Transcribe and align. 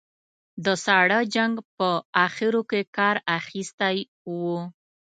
د 0.65 0.67
ساړه 0.85 1.19
جنګ 1.35 1.55
په 1.77 1.89
اخرو 2.25 2.61
کې 2.69 2.81
کار 2.97 3.15
اخیستی 3.37 3.97
و. 4.27 4.31